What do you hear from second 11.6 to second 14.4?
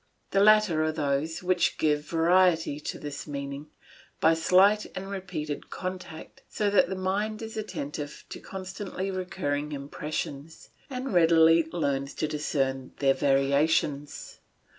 learns to discern their variations.